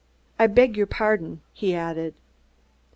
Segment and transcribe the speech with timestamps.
[0.39, 2.15] I beg your pardon," he added.